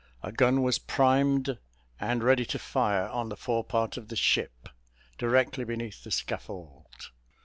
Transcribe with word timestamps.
A 0.23 0.31
gun 0.31 0.63
was 0.63 0.79
primed 0.79 1.59
and 1.99 2.23
ready 2.23 2.43
to 2.45 2.57
fire, 2.57 3.07
on 3.09 3.29
the 3.29 3.37
fore 3.37 3.63
part 3.63 3.97
of 3.97 4.07
the 4.07 4.15
ship, 4.15 4.67
directly 5.19 5.63
beneath 5.63 6.03
the 6.03 6.09
scaffold. 6.09 7.11